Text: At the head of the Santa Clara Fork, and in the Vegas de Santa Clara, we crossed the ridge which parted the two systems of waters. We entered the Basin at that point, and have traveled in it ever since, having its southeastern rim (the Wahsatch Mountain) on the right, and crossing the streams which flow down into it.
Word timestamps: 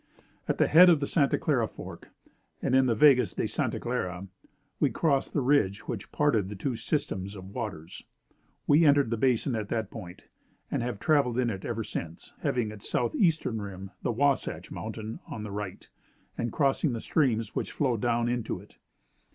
At 0.47 0.57
the 0.57 0.65
head 0.67 0.89
of 0.89 0.99
the 0.99 1.05
Santa 1.05 1.37
Clara 1.37 1.67
Fork, 1.67 2.09
and 2.59 2.73
in 2.73 2.87
the 2.87 2.95
Vegas 2.95 3.35
de 3.35 3.45
Santa 3.47 3.79
Clara, 3.79 4.25
we 4.79 4.89
crossed 4.89 5.31
the 5.33 5.41
ridge 5.43 5.87
which 5.87 6.11
parted 6.11 6.49
the 6.49 6.55
two 6.55 6.75
systems 6.75 7.35
of 7.35 7.53
waters. 7.53 8.03
We 8.65 8.83
entered 8.83 9.11
the 9.11 9.17
Basin 9.17 9.55
at 9.55 9.69
that 9.69 9.91
point, 9.91 10.23
and 10.71 10.81
have 10.81 10.99
traveled 10.99 11.37
in 11.37 11.51
it 11.51 11.65
ever 11.65 11.83
since, 11.83 12.33
having 12.41 12.71
its 12.71 12.89
southeastern 12.89 13.61
rim 13.61 13.91
(the 14.01 14.11
Wahsatch 14.11 14.71
Mountain) 14.71 15.19
on 15.27 15.43
the 15.43 15.51
right, 15.51 15.87
and 16.35 16.51
crossing 16.51 16.93
the 16.93 16.99
streams 16.99 17.53
which 17.53 17.71
flow 17.71 17.95
down 17.95 18.27
into 18.27 18.59
it. 18.59 18.79